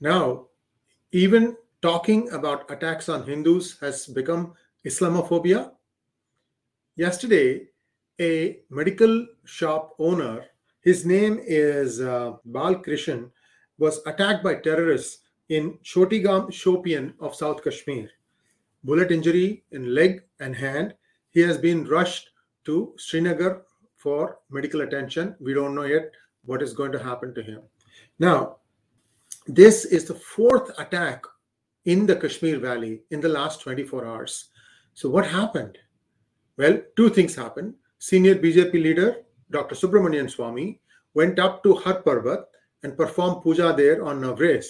[0.00, 0.46] Now,
[1.12, 5.72] even talking about attacks on Hindus has become Islamophobia.
[6.96, 7.68] Yesterday,
[8.20, 10.44] a medical shop owner,
[10.82, 13.30] his name is uh, Bal Krishan,
[13.78, 18.10] was attacked by terrorists in Chotigam Shopian of South Kashmir.
[18.84, 20.94] Bullet injury in leg and hand.
[21.30, 22.30] He has been rushed
[22.64, 23.62] to Srinagar
[23.96, 25.34] for medical attention.
[25.40, 26.12] We don't know yet
[26.44, 27.62] what is going to happen to him.
[28.18, 28.58] Now,
[29.48, 31.24] this is the fourth attack
[31.86, 34.50] in the Kashmir Valley in the last 24 hours.
[34.92, 35.78] So, what happened?
[36.58, 37.74] Well, two things happened.
[37.98, 39.16] Senior BJP leader
[39.50, 39.74] Dr.
[39.74, 40.78] Subramanian Swamy
[41.14, 42.44] went up to Har Parbat
[42.82, 44.64] and performed puja there on Navreh.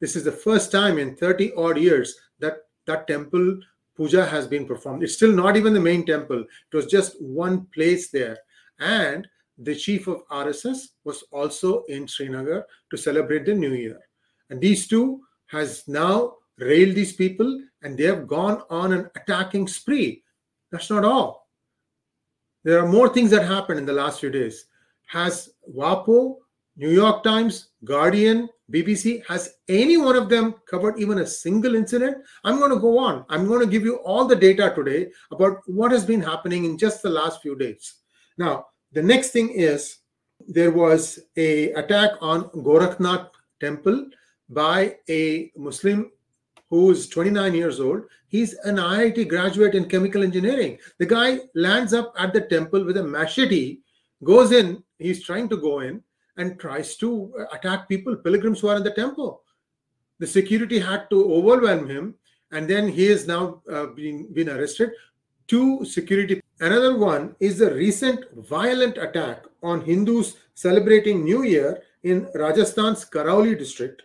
[0.00, 2.56] This is the first time in 30 odd years that
[2.86, 3.60] that temple
[3.96, 5.04] puja has been performed.
[5.04, 8.38] It's still not even the main temple, it was just one place there.
[8.80, 9.28] And
[9.58, 14.00] the chief of RSS was also in Srinagar to celebrate the new year.
[14.50, 19.68] And these two has now railed these people and they have gone on an attacking
[19.68, 20.22] spree.
[20.70, 21.48] That's not all.
[22.64, 24.66] There are more things that happened in the last few days.
[25.06, 26.36] Has WAPO,
[26.76, 32.16] New York Times, Guardian, BBC, has any one of them covered even a single incident?
[32.42, 33.26] I'm going to go on.
[33.28, 36.78] I'm going to give you all the data today about what has been happening in
[36.78, 37.96] just the last few days.
[38.38, 39.98] Now, the next thing is
[40.48, 43.28] there was a attack on Gorakhnath
[43.60, 44.06] temple
[44.48, 46.10] by a Muslim
[46.70, 48.02] who is 29 years old.
[48.28, 50.78] He's an IIT graduate in chemical engineering.
[50.98, 53.78] The guy lands up at the temple with a machete,
[54.22, 56.02] goes in, he's trying to go in,
[56.36, 59.42] and tries to attack people, pilgrims who are in the temple.
[60.18, 62.14] The security had to overwhelm him,
[62.50, 64.90] and then he is now uh, been arrested.
[65.46, 66.40] Two security.
[66.60, 73.58] Another one is the recent violent attack on Hindus celebrating New Year in Rajasthan's Karauli
[73.58, 74.02] district,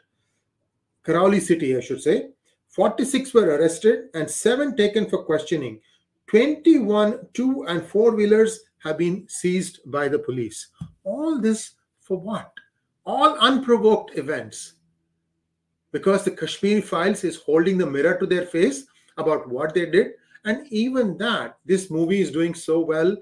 [1.09, 2.29] Karauli city, I should say.
[2.67, 5.79] 46 were arrested and 7 taken for questioning.
[6.27, 10.67] 21 two and four wheelers have been seized by the police.
[11.03, 12.52] All this for what?
[13.05, 14.73] All unprovoked events.
[15.92, 18.86] Because the Kashmir Files is holding the mirror to their face
[19.17, 20.11] about what they did.
[20.45, 23.17] And even that, this movie is doing so well,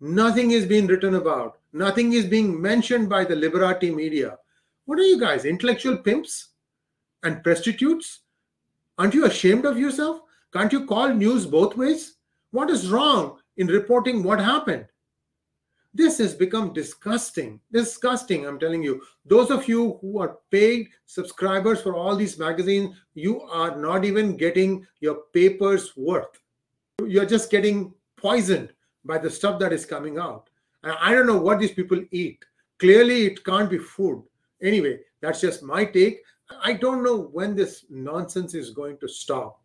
[0.00, 1.58] nothing is being written about.
[1.72, 4.38] Nothing is being mentioned by the Liberati media.
[4.86, 6.48] What are you guys, intellectual pimps
[7.22, 8.20] and prostitutes?
[8.98, 10.20] Aren't you ashamed of yourself?
[10.52, 12.16] Can't you call news both ways?
[12.50, 14.86] What is wrong in reporting what happened?
[15.94, 17.60] This has become disgusting.
[17.72, 19.02] Disgusting, I'm telling you.
[19.24, 24.36] Those of you who are paid subscribers for all these magazines, you are not even
[24.36, 26.40] getting your paper's worth.
[27.04, 28.72] You're just getting poisoned
[29.04, 30.50] by the stuff that is coming out.
[30.82, 32.44] And I don't know what these people eat.
[32.78, 34.22] Clearly, it can't be food.
[34.62, 36.20] Anyway, that's just my take.
[36.62, 39.60] I don't know when this nonsense is going to stop.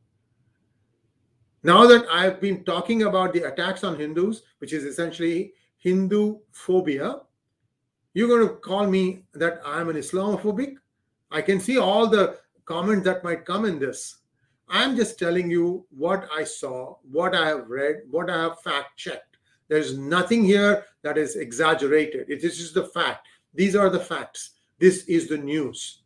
[1.63, 7.21] Now that I've been talking about the attacks on Hindus, which is essentially Hindu phobia,
[8.13, 10.75] you're going to call me that I'm an Islamophobic?
[11.31, 14.17] I can see all the comments that might come in this.
[14.69, 18.97] I'm just telling you what I saw, what I have read, what I have fact
[18.97, 19.37] checked.
[19.67, 22.29] There's nothing here that is exaggerated.
[22.29, 23.27] It is just the fact.
[23.53, 24.51] These are the facts.
[24.79, 26.02] This is the news.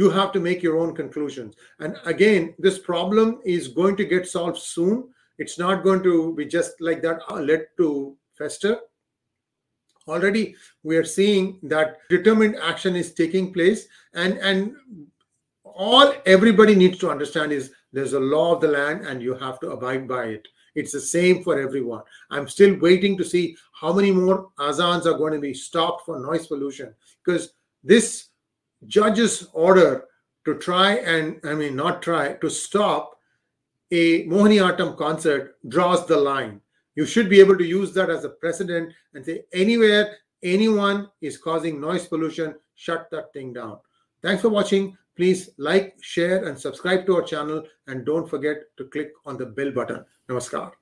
[0.00, 1.56] You have to make your own conclusions.
[1.78, 5.10] And again, this problem is going to get solved soon.
[5.36, 8.78] It's not going to be just like that, uh, led to fester.
[10.08, 14.74] Already, we are seeing that determined action is taking place, and and
[15.64, 19.60] all everybody needs to understand is there's a law of the land, and you have
[19.60, 20.48] to abide by it.
[20.74, 22.04] It's the same for everyone.
[22.30, 26.18] I'm still waiting to see how many more azans are going to be stopped for
[26.18, 27.52] noise pollution because
[27.84, 28.29] this
[28.86, 30.04] judge's order
[30.44, 33.18] to try and, I mean, not try, to stop
[33.90, 36.60] a Mohiniyattam concert draws the line.
[36.94, 41.38] You should be able to use that as a precedent and say anywhere anyone is
[41.38, 43.78] causing noise pollution, shut that thing down.
[44.22, 44.96] Thanks for watching.
[45.16, 47.64] Please like, share, and subscribe to our channel.
[47.86, 50.04] And don't forget to click on the bell button.
[50.28, 50.72] Namaskar.